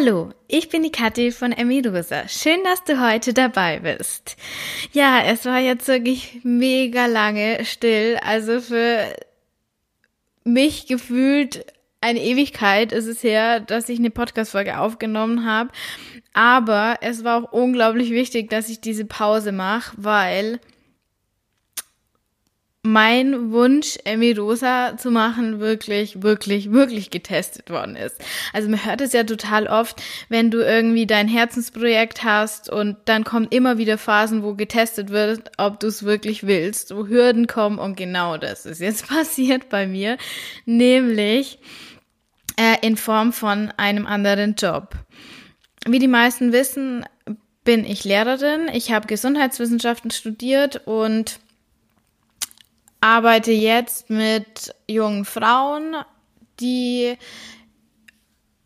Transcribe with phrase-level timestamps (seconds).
[0.00, 2.28] Hallo, ich bin die Kathi von Emidosa.
[2.28, 4.36] Schön, dass du heute dabei bist.
[4.92, 8.16] Ja, es war jetzt wirklich mega lange still.
[8.22, 9.12] Also für
[10.44, 11.66] mich gefühlt
[12.00, 15.70] eine Ewigkeit ist es her, dass ich eine Podcast-Folge aufgenommen habe.
[16.32, 20.60] Aber es war auch unglaublich wichtig, dass ich diese Pause mache, weil
[22.92, 28.16] mein Wunsch, Emmy Rosa zu machen, wirklich, wirklich, wirklich getestet worden ist.
[28.52, 33.24] Also man hört es ja total oft, wenn du irgendwie dein Herzensprojekt hast und dann
[33.24, 37.78] kommen immer wieder Phasen, wo getestet wird, ob du es wirklich willst, wo Hürden kommen
[37.78, 40.16] und genau das ist jetzt passiert bei mir,
[40.64, 41.58] nämlich
[42.56, 44.94] äh, in Form von einem anderen Job.
[45.86, 47.04] Wie die meisten wissen,
[47.64, 48.68] bin ich Lehrerin.
[48.72, 51.38] Ich habe Gesundheitswissenschaften studiert und
[53.00, 55.96] arbeite jetzt mit jungen Frauen,
[56.60, 57.16] die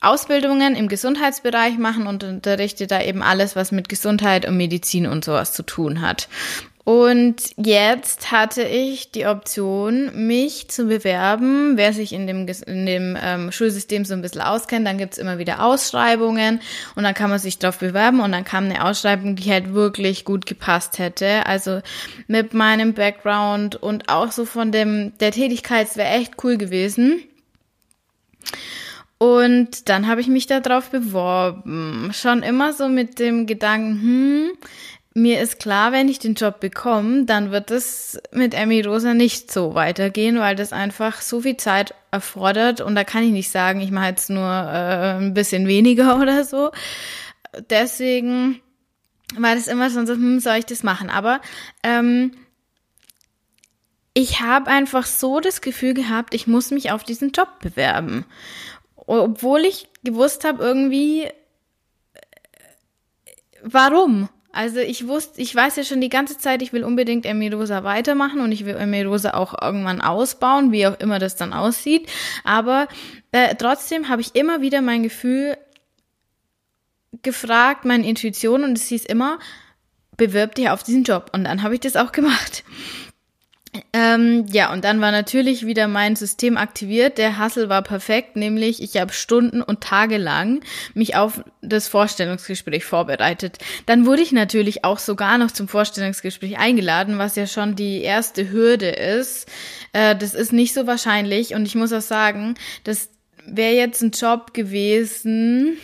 [0.00, 5.24] Ausbildungen im Gesundheitsbereich machen und unterrichte da eben alles, was mit Gesundheit und Medizin und
[5.24, 6.28] sowas zu tun hat.
[6.84, 11.76] Und jetzt hatte ich die Option, mich zu bewerben.
[11.76, 15.38] Wer sich in dem, in dem ähm, Schulsystem so ein bisschen auskennt, dann gibt's immer
[15.38, 16.60] wieder Ausschreibungen
[16.96, 20.24] und dann kann man sich drauf bewerben und dann kam eine Ausschreibung, die halt wirklich
[20.24, 21.46] gut gepasst hätte.
[21.46, 21.82] Also
[22.26, 27.22] mit meinem Background und auch so von dem der Tätigkeit wäre echt cool gewesen.
[29.18, 32.10] Und dann habe ich mich da drauf beworben.
[32.12, 34.50] Schon immer so mit dem Gedanken, hm,
[35.14, 39.52] mir ist klar, wenn ich den Job bekomme, dann wird es mit Emmy Rosa nicht
[39.52, 43.80] so weitergehen, weil das einfach so viel Zeit erfordert und da kann ich nicht sagen,
[43.80, 46.70] ich mache jetzt nur äh, ein bisschen weniger oder so.
[47.68, 48.60] Deswegen
[49.36, 51.10] war das immer so, hm, soll ich das machen?
[51.10, 51.40] Aber
[51.82, 52.32] ähm,
[54.14, 58.24] ich habe einfach so das Gefühl gehabt, ich muss mich auf diesen Job bewerben.
[58.96, 61.30] Obwohl ich gewusst habe, irgendwie, äh,
[63.62, 64.28] warum?
[64.52, 68.40] Also ich wusste, ich weiß ja schon die ganze Zeit, ich will unbedingt Emirosa weitermachen
[68.40, 72.10] und ich will Emirosa auch irgendwann ausbauen, wie auch immer das dann aussieht.
[72.44, 72.86] Aber
[73.32, 75.56] äh, trotzdem habe ich immer wieder mein Gefühl
[77.22, 79.38] gefragt, meine Intuition und es hieß immer,
[80.18, 81.30] bewirb dich auf diesen Job.
[81.32, 82.62] Und dann habe ich das auch gemacht.
[83.94, 87.16] Ähm, ja, und dann war natürlich wieder mein System aktiviert.
[87.16, 90.62] Der Hassel war perfekt, nämlich ich habe Stunden und Tage lang
[90.92, 93.56] mich auf das Vorstellungsgespräch vorbereitet.
[93.86, 98.50] Dann wurde ich natürlich auch sogar noch zum Vorstellungsgespräch eingeladen, was ja schon die erste
[98.50, 99.48] Hürde ist.
[99.94, 103.08] Äh, das ist nicht so wahrscheinlich und ich muss auch sagen, dass
[103.46, 105.76] wäre jetzt ein Job gewesen,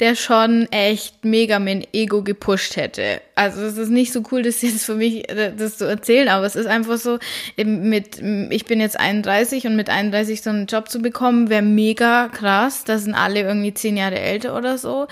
[0.00, 3.20] der schon echt mega mein Ego gepusht hätte.
[3.34, 6.46] Also es ist nicht so cool, das jetzt für mich äh, das zu erzählen, aber
[6.46, 7.18] es ist einfach so,
[7.56, 12.28] mit, ich bin jetzt 31 und mit 31 so einen Job zu bekommen, wäre mega
[12.28, 12.84] krass.
[12.84, 15.06] Da sind alle irgendwie zehn Jahre älter oder so.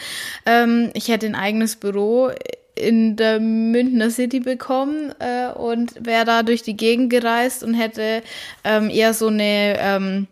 [0.46, 2.30] Ähm, ich hätte ein eigenes Büro
[2.74, 8.22] in der Münchner City bekommen äh, und wäre da durch die Gegend gereist und hätte
[8.62, 10.28] ähm, eher so eine ähm,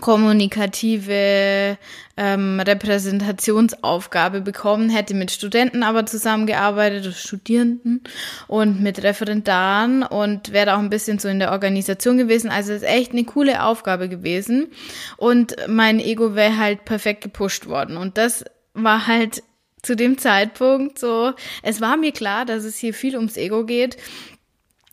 [0.00, 1.78] kommunikative
[2.16, 8.02] ähm, Repräsentationsaufgabe bekommen, hätte mit Studenten aber zusammengearbeitet, Studierenden
[8.46, 12.50] und mit Referendaren und wäre auch ein bisschen so in der Organisation gewesen.
[12.50, 14.68] Also es ist echt eine coole Aufgabe gewesen.
[15.16, 17.96] Und mein Ego wäre halt perfekt gepusht worden.
[17.96, 18.44] Und das
[18.74, 19.42] war halt
[19.82, 21.32] zu dem Zeitpunkt so,
[21.62, 23.98] es war mir klar, dass es hier viel ums Ego geht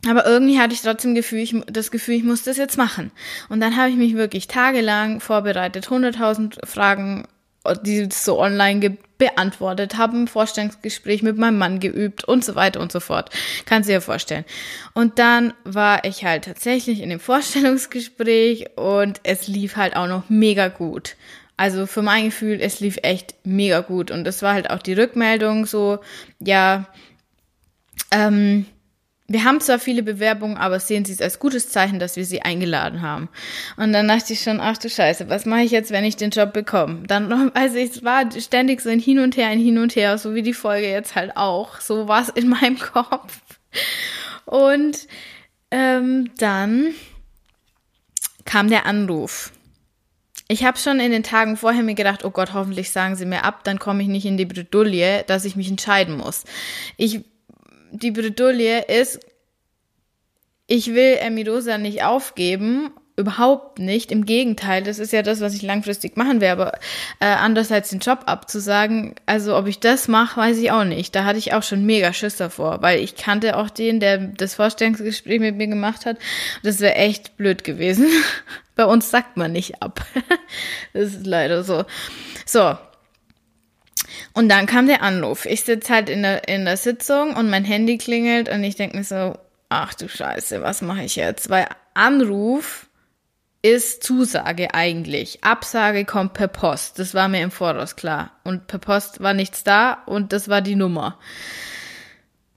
[0.08, 3.12] aber irgendwie hatte ich trotzdem Gefühl, ich, das Gefühl, ich muss das jetzt machen.
[3.50, 7.28] Und dann habe ich mich wirklich tagelang vorbereitet, 100.000 Fragen,
[7.84, 12.56] die es so online gibt, beantwortet, habe ein Vorstellungsgespräch mit meinem Mann geübt und so
[12.56, 13.30] weiter und so fort.
[13.66, 14.46] Kannst du dir vorstellen.
[14.96, 20.30] Und dann war ich halt tatsächlich in dem Vorstellungsgespräch und es lief halt auch noch
[20.30, 21.16] mega gut.
[21.56, 24.10] Also für mein Gefühl, es lief echt mega gut.
[24.10, 26.00] Und das war halt auch die Rückmeldung so,
[26.40, 26.88] ja,
[28.10, 28.66] ähm,
[29.32, 32.42] wir haben zwar viele Bewerbungen, aber sehen Sie es als gutes Zeichen, dass wir Sie
[32.42, 33.30] eingeladen haben.
[33.78, 36.32] Und dann dachte ich schon, ach du Scheiße, was mache ich jetzt, wenn ich den
[36.32, 37.04] Job bekomme?
[37.08, 40.36] Dann also es war ständig so ein Hin und Her, ein Hin und Her, so
[40.36, 41.80] wie die Folge jetzt halt auch.
[41.80, 43.40] So war es in meinem Kopf.
[44.46, 45.08] Und
[45.72, 46.94] ähm, dann
[48.44, 49.54] kam der Anruf.
[50.50, 53.46] Ich habe schon in den Tagen vorher mir gedacht, oh Gott, hoffentlich sagen sie mir
[53.46, 56.44] ab, dann komme ich nicht in die Bredouille, dass ich mich entscheiden muss.
[56.98, 57.22] Ich
[57.92, 59.20] die Bredouille ist,
[60.68, 64.12] ich will Emidosa nicht aufgeben, überhaupt nicht.
[64.12, 66.62] Im Gegenteil, das ist ja das, was ich langfristig machen werde.
[66.62, 66.80] Aber
[67.20, 71.16] äh, anders als den Job abzusagen, also ob ich das mache, weiß ich auch nicht.
[71.16, 74.56] Da hatte ich auch schon mega Schiss davor, weil ich kannte auch den, der das
[74.56, 76.18] Vorstellungsgespräch mit mir gemacht hat.
[76.64, 78.08] Das wäre echt blöd gewesen.
[78.76, 80.06] Bei uns sagt man nicht ab.
[80.94, 81.84] das ist leider so.
[82.46, 82.78] So,
[84.34, 85.46] Und dann kam der Anruf.
[85.46, 88.98] Ich sitze halt in der, in der Sitzung und mein Handy klingelt und ich denke
[88.98, 89.38] mir so,
[89.70, 91.50] ach du Scheiße, was mache ich jetzt?
[91.50, 92.88] Weil Anruf
[93.62, 95.44] ist Zusage eigentlich.
[95.44, 97.00] Absage kommt per Post.
[97.00, 98.32] Das war mir im Voraus klar.
[98.44, 101.20] Und per Post war nichts da und das war die Nummer.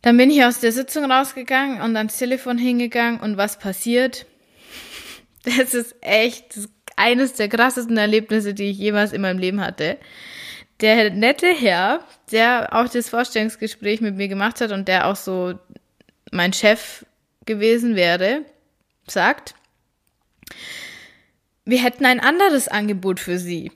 [0.03, 4.27] Dann bin ich aus der Sitzung rausgegangen und ans Telefon hingegangen und was passiert?
[5.45, 6.59] Das ist echt
[6.97, 9.99] eines der krassesten Erlebnisse, die ich jemals in meinem Leben hatte.
[10.81, 15.55] Der nette Herr, der auch das Vorstellungsgespräch mit mir gemacht hat und der auch so
[16.33, 17.07] mein Chef
[17.47, 18.43] gewesen wäre,
[19.07, 19.55] sagt,
[21.65, 23.71] wir hätten ein anderes Angebot für Sie.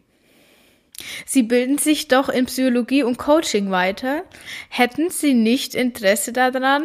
[1.25, 4.25] Sie bilden sich doch in Psychologie und Coaching weiter.
[4.69, 6.85] Hätten Sie nicht Interesse daran,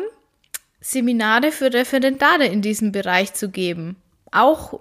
[0.79, 3.95] Seminare für Referendare in diesem Bereich zu geben?
[4.31, 4.79] Auch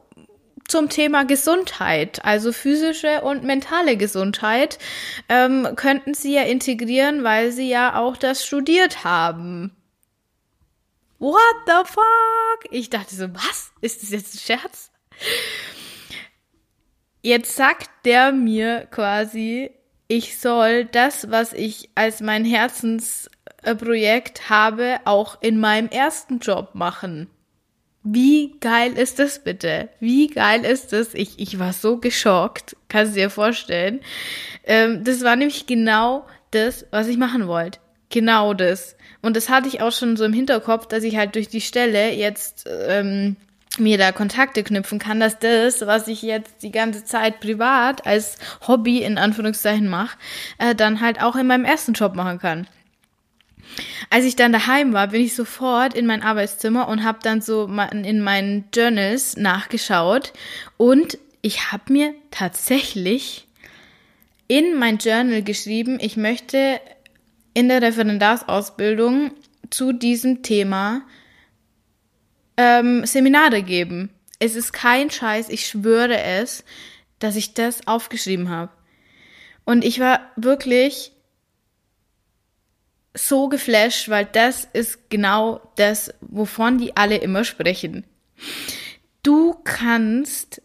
[0.73, 4.79] zum Thema Gesundheit, also physische und mentale Gesundheit,
[5.29, 9.77] ähm, könnten Sie ja integrieren, weil Sie ja auch das studiert haben.
[11.19, 12.71] What the fuck?
[12.71, 13.71] Ich dachte so, was?
[13.83, 14.91] Ist das jetzt ein Scherz?
[17.21, 19.71] Jetzt sagt der mir quasi,
[20.09, 27.29] ich soll das, was ich als mein Herzensprojekt habe, auch in meinem ersten Job machen.
[28.05, 29.89] Wie geil ist das bitte?
[30.01, 31.15] Wie geil ist das?
[31.15, 34.01] Ich, ich war so geschockt, kannst du dir vorstellen.
[34.65, 37.79] Ähm, das war nämlich genau das, was ich machen wollte.
[38.09, 38.97] Genau das.
[39.23, 42.13] Und das hatte ich auch schon so im Hinterkopf, dass ich halt durch die Stelle
[42.13, 43.37] jetzt ähm,
[43.79, 48.37] mir da Kontakte knüpfen kann, dass das, was ich jetzt die ganze Zeit privat als
[48.67, 50.19] Hobby in Anführungszeichen mache,
[50.59, 52.67] äh, dann halt auch in meinem ersten Job machen kann.
[54.11, 57.65] Als ich dann daheim war, bin ich sofort in mein Arbeitszimmer und habe dann so
[57.93, 60.33] in meinen Journals nachgeschaut
[60.77, 63.47] und ich habe mir tatsächlich
[64.49, 66.81] in mein Journal geschrieben, ich möchte
[67.55, 69.33] in der Referendarsausbildung
[69.71, 71.03] zu diesem Thema
[72.57, 74.11] ähm, Seminare geben.
[74.39, 76.65] Es ist kein Scheiß, ich schwöre es,
[77.19, 78.73] dass ich das aufgeschrieben habe.
[79.65, 81.13] Und ich war wirklich
[83.15, 88.05] so geflasht, weil das ist genau das, wovon die alle immer sprechen.
[89.23, 90.63] Du kannst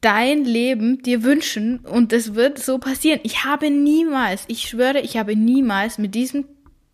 [0.00, 3.20] dein Leben dir wünschen und es wird so passieren.
[3.24, 6.44] Ich habe niemals, ich schwöre, ich habe niemals mit diesem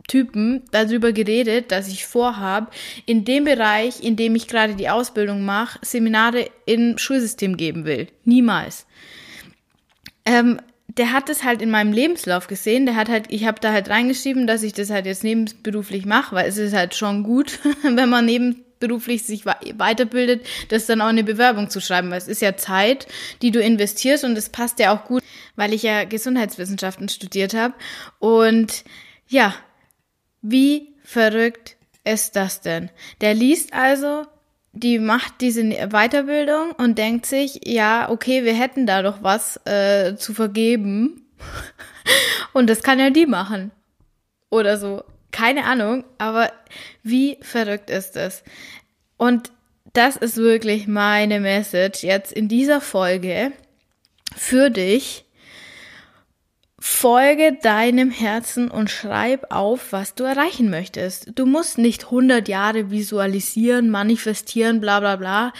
[0.07, 2.71] Typen darüber geredet, dass ich vorhabe,
[3.05, 8.07] in dem Bereich, in dem ich gerade die Ausbildung mache, Seminare im Schulsystem geben will.
[8.23, 8.85] Niemals.
[10.25, 12.85] Ähm, der hat es halt in meinem Lebenslauf gesehen.
[12.85, 16.35] Der hat halt, ich habe da halt reingeschrieben, dass ich das halt jetzt nebenberuflich mache,
[16.35, 21.23] weil es ist halt schon gut, wenn man nebenberuflich sich weiterbildet, das dann auch eine
[21.23, 23.07] Bewerbung zu schreiben, weil es ist ja Zeit,
[23.41, 25.23] die du investierst und es passt ja auch gut,
[25.55, 27.73] weil ich ja Gesundheitswissenschaften studiert habe
[28.19, 28.83] und
[29.27, 29.53] ja,
[30.41, 32.89] wie verrückt ist das denn?
[33.21, 34.25] Der liest also,
[34.75, 40.15] die macht diese Weiterbildung und denkt sich, ja, okay, wir hätten da doch was äh,
[40.17, 41.25] zu vergeben.
[42.53, 43.71] und das kann ja die machen.
[44.49, 45.03] Oder so.
[45.31, 46.51] Keine Ahnung, aber
[47.03, 48.43] wie verrückt ist das?
[49.17, 49.51] Und
[49.93, 53.51] das ist wirklich meine Message jetzt in dieser Folge
[54.35, 55.24] für dich
[56.79, 61.31] Folge deinem Herzen und schreib auf, was du erreichen möchtest.
[61.35, 65.53] Du musst nicht 100 Jahre visualisieren, manifestieren, bla bla bla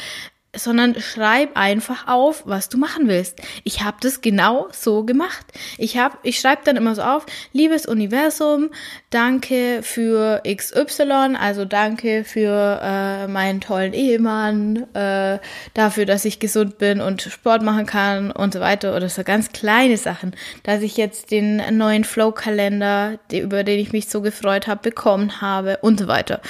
[0.55, 3.41] sondern schreib einfach auf, was du machen willst.
[3.63, 5.45] Ich habe das genau so gemacht.
[5.77, 8.69] Ich habe, ich schreibe dann immer so auf, liebes Universum,
[9.09, 15.39] danke für XY, also danke für äh, meinen tollen Ehemann, äh,
[15.74, 19.51] dafür, dass ich gesund bin und Sport machen kann und so weiter oder so ganz
[19.51, 24.81] kleine Sachen, dass ich jetzt den neuen Flow-Kalender, über den ich mich so gefreut habe,
[24.81, 26.41] bekommen habe und so weiter.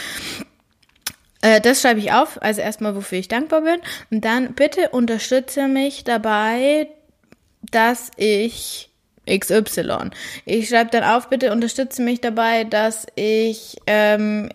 [1.45, 3.79] Äh, das schreibe ich auf, also erstmal, wofür ich dankbar bin.
[4.09, 6.87] Und dann bitte unterstütze mich dabei,
[7.71, 8.89] dass ich
[9.29, 10.09] XY.
[10.45, 14.49] Ich schreibe dann auf, bitte unterstütze mich dabei, dass ich ähm,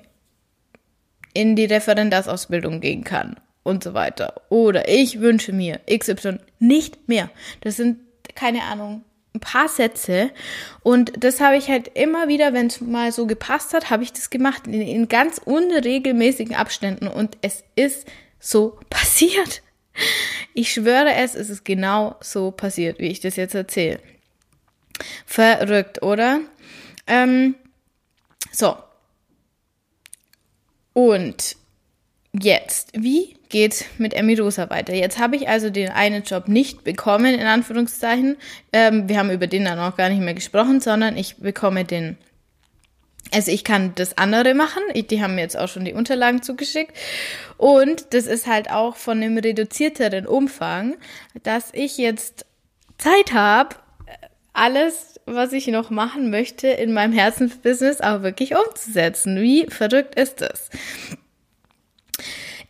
[1.32, 4.42] in die Referendarsausbildung gehen kann und so weiter.
[4.48, 7.30] Oder ich wünsche mir XY nicht mehr.
[7.60, 8.00] Das sind,
[8.34, 10.30] keine Ahnung, ein paar Sätze
[10.82, 14.12] und das habe ich halt immer wieder, wenn es mal so gepasst hat, habe ich
[14.12, 18.06] das gemacht in, in ganz unregelmäßigen Abständen und es ist
[18.40, 19.62] so passiert.
[20.54, 24.00] Ich schwöre es, es ist genau so passiert, wie ich das jetzt erzähle.
[25.26, 26.40] Verrückt, oder?
[27.06, 27.54] Ähm,
[28.52, 28.76] so.
[30.92, 31.56] Und
[32.32, 34.94] jetzt, wie geht's mit Emirosa weiter?
[34.94, 38.36] Jetzt habe ich also den einen Job nicht bekommen, in Anführungszeichen.
[38.72, 42.16] Ähm, wir haben über den dann auch gar nicht mehr gesprochen, sondern ich bekomme den
[43.32, 44.82] also ich kann das andere machen.
[44.94, 46.96] Die haben mir jetzt auch schon die Unterlagen zugeschickt.
[47.58, 50.96] Und das ist halt auch von einem reduzierteren Umfang,
[51.44, 52.44] dass ich jetzt
[52.98, 53.76] Zeit habe,
[54.52, 59.40] alles, was ich noch machen möchte, in meinem Herzensbusiness auch wirklich umzusetzen.
[59.40, 60.70] Wie verrückt ist das?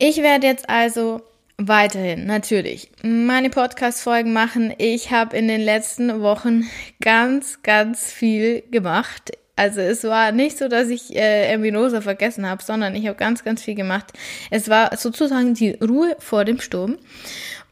[0.02, 1.20] Ich werde jetzt also
[1.58, 4.72] weiterhin natürlich meine Podcast-Folgen machen.
[4.78, 6.64] Ich habe in den letzten Wochen
[7.02, 9.32] ganz, ganz viel gemacht.
[9.56, 13.44] Also es war nicht so, dass ich äh, Embinosa vergessen habe, sondern ich habe ganz,
[13.44, 14.14] ganz viel gemacht.
[14.50, 16.96] Es war sozusagen die Ruhe vor dem Sturm.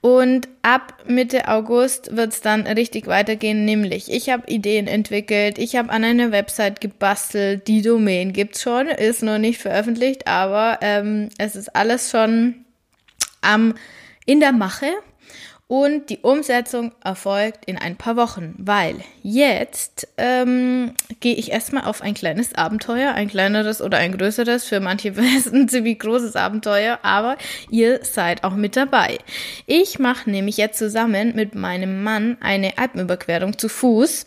[0.09, 5.77] Und ab Mitte August wird es dann richtig weitergehen, nämlich ich habe Ideen entwickelt, ich
[5.77, 11.29] habe an einer Website gebastelt, die Domain gibt's schon, ist noch nicht veröffentlicht, aber ähm,
[11.37, 12.65] es ist alles schon
[13.43, 13.75] am
[14.25, 14.87] in der Mache.
[15.69, 22.01] Und die Umsetzung erfolgt in ein paar Wochen, weil jetzt ähm, gehe ich erstmal auf
[22.01, 25.13] ein kleines Abenteuer, ein kleineres oder ein größeres, für manche
[25.53, 27.37] ein ziemlich großes Abenteuer, aber
[27.69, 29.19] ihr seid auch mit dabei.
[29.67, 34.27] Ich mache nämlich jetzt zusammen mit meinem Mann eine Alpenüberquerung zu Fuß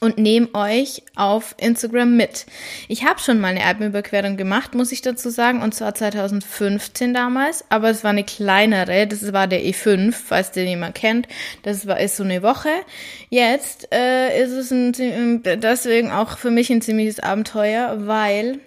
[0.00, 2.46] und nehme euch auf Instagram mit.
[2.88, 7.64] Ich habe schon mal eine Alpenüberquerung gemacht, muss ich dazu sagen, und zwar 2015 damals,
[7.68, 11.26] aber es war eine kleinere, das war der E5, falls den jemand kennt.
[11.62, 12.70] Das war ist so eine Woche.
[13.30, 18.60] Jetzt äh, ist es ein, deswegen auch für mich ein ziemliches Abenteuer, weil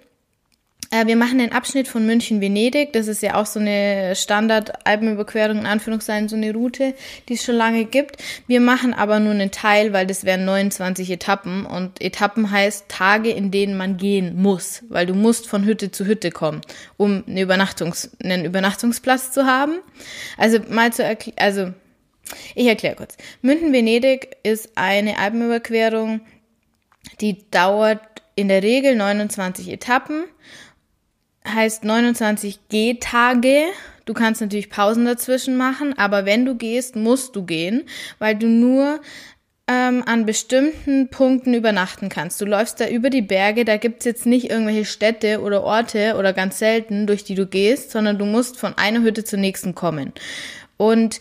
[1.06, 2.92] wir machen den Abschnitt von München-Venedig.
[2.92, 6.94] Das ist ja auch so eine Standard-Alpenüberquerung, in Anführungszeichen, so eine Route,
[7.28, 8.22] die es schon lange gibt.
[8.46, 11.64] Wir machen aber nur einen Teil, weil das wären 29 Etappen.
[11.64, 14.82] Und Etappen heißt Tage, in denen man gehen muss.
[14.90, 16.60] Weil du musst von Hütte zu Hütte kommen,
[16.98, 19.78] um eine Übernachtungs-, einen Übernachtungsplatz zu haben.
[20.36, 21.72] Also mal zu erklären, also
[22.54, 23.16] ich erkläre kurz.
[23.40, 26.20] München-Venedig ist eine Alpenüberquerung,
[27.22, 28.00] die dauert
[28.34, 30.24] in der Regel 29 Etappen
[31.46, 33.64] heißt 29 Gehtage.
[34.04, 37.84] Du kannst natürlich Pausen dazwischen machen, aber wenn du gehst, musst du gehen,
[38.18, 39.00] weil du nur
[39.68, 42.40] ähm, an bestimmten Punkten übernachten kannst.
[42.40, 46.32] Du läufst da über die Berge, da gibt's jetzt nicht irgendwelche Städte oder Orte oder
[46.32, 50.12] ganz selten, durch die du gehst, sondern du musst von einer Hütte zur nächsten kommen.
[50.76, 51.20] Und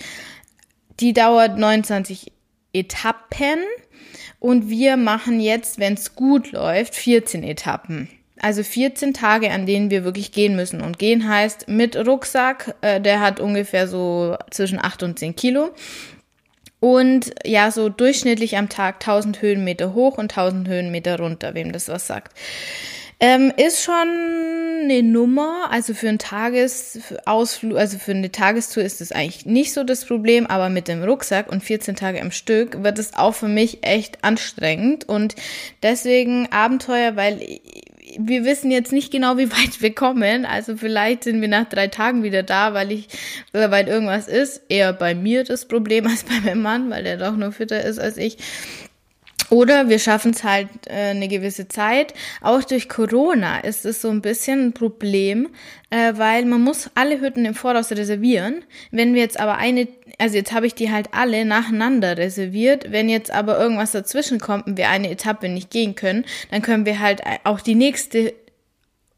[1.00, 2.32] die dauert 29
[2.74, 3.60] Etappen
[4.40, 8.10] und wir machen jetzt, wenn's gut läuft, 14 Etappen.
[8.42, 10.82] Also 14 Tage, an denen wir wirklich gehen müssen.
[10.82, 15.70] Und gehen heißt mit Rucksack, äh, der hat ungefähr so zwischen 8 und 10 Kilo.
[16.80, 21.88] Und ja, so durchschnittlich am Tag 1000 Höhenmeter hoch und 1000 Höhenmeter runter, wem das
[21.88, 22.36] was sagt.
[23.20, 24.08] Ähm, ist schon
[24.82, 29.84] eine Nummer, also für einen Tagesausflug, also für eine Tagestour ist das eigentlich nicht so
[29.84, 33.48] das Problem, aber mit dem Rucksack und 14 Tage am Stück wird es auch für
[33.48, 35.36] mich echt anstrengend und
[35.84, 37.60] deswegen Abenteuer, weil
[38.20, 40.46] wir wissen jetzt nicht genau, wie weit wir kommen.
[40.46, 43.08] Also vielleicht sind wir nach drei Tagen wieder da, weil ich,
[43.54, 44.64] weil irgendwas ist.
[44.70, 48.00] Eher bei mir das Problem als bei meinem Mann, weil der doch nur fitter ist
[48.00, 48.38] als ich.
[49.52, 52.14] Oder wir schaffen es halt äh, eine gewisse Zeit.
[52.40, 55.50] Auch durch Corona ist es so ein bisschen ein Problem,
[55.90, 58.64] äh, weil man muss alle Hütten im Voraus reservieren.
[58.92, 59.90] Wenn wir jetzt aber eine,
[60.22, 62.92] also jetzt habe ich die halt alle nacheinander reserviert.
[62.92, 66.86] Wenn jetzt aber irgendwas dazwischen kommt und wir eine Etappe nicht gehen können, dann können
[66.86, 68.34] wir halt auch die nächste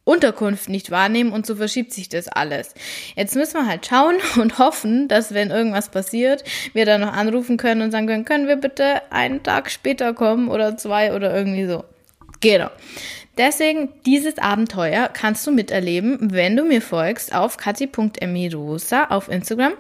[0.06, 2.74] Unterkunft nicht wahrnehmen und so verschiebt sich das alles.
[3.16, 7.58] Jetzt müssen wir halt schauen und hoffen, dass wenn irgendwas passiert, wir dann noch anrufen
[7.58, 11.66] können und sagen können, können wir bitte einen Tag später kommen oder zwei oder irgendwie
[11.66, 11.84] so.
[12.40, 12.70] Genau.
[13.38, 19.74] Deswegen, dieses Abenteuer kannst du miterleben, wenn du mir folgst auf kati.emirosa auf Instagram.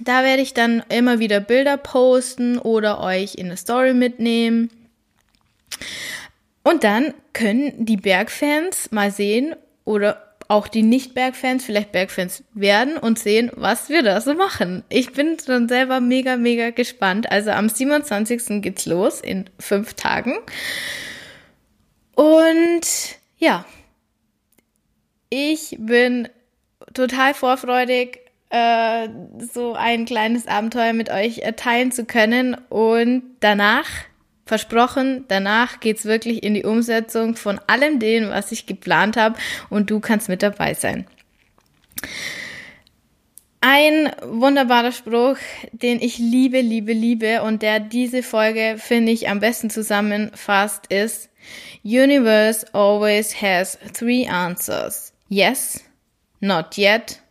[0.00, 4.70] Da werde ich dann immer wieder Bilder posten oder euch in eine Story mitnehmen.
[6.62, 13.18] Und dann können die Bergfans mal sehen oder auch die Nicht-Bergfans vielleicht Bergfans werden und
[13.18, 14.84] sehen, was wir da so machen.
[14.88, 17.30] Ich bin schon selber mega, mega gespannt.
[17.30, 18.62] Also am 27.
[18.62, 20.34] geht's los in fünf Tagen.
[22.14, 22.86] Und
[23.38, 23.64] ja,
[25.30, 26.28] ich bin
[26.92, 28.20] total vorfreudig,
[28.54, 29.08] äh,
[29.52, 32.56] so ein kleines Abenteuer mit euch teilen zu können.
[32.68, 33.88] Und danach
[34.46, 39.36] Versprochen, danach geht's wirklich in die Umsetzung von allem dem, was ich geplant habe
[39.70, 41.06] und du kannst mit dabei sein.
[43.62, 45.38] Ein wunderbarer Spruch,
[45.72, 51.30] den ich liebe, liebe, liebe und der diese Folge, finde ich, am besten zusammenfasst, ist
[51.82, 55.14] Universe always has three answers.
[55.30, 55.82] Yes,
[56.40, 57.23] not yet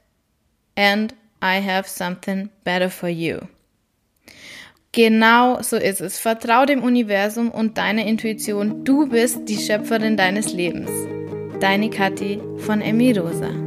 [0.75, 3.47] and I have something better for you.
[4.93, 6.19] Genau so ist es.
[6.19, 8.83] Vertrau dem Universum und deiner Intuition.
[8.83, 10.91] Du bist die Schöpferin deines Lebens.
[11.59, 13.62] Deine Kathi von Emi Rosa.